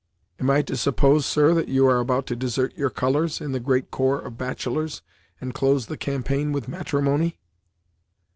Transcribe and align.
"Am 0.39 0.49
I 0.49 0.63
to 0.63 0.75
suppose, 0.75 1.27
sir, 1.27 1.53
that 1.53 1.67
you 1.67 1.85
are 1.85 1.99
about 1.99 2.25
to 2.25 2.35
desert 2.35 2.75
your 2.75 2.89
colours, 2.89 3.39
in 3.39 3.51
the 3.51 3.59
great 3.59 3.91
corps 3.91 4.19
of 4.19 4.35
bachelors, 4.35 5.03
and 5.39 5.53
close 5.53 5.85
the 5.85 5.95
campaign 5.95 6.51
with 6.51 6.67
matrimony?" 6.67 7.37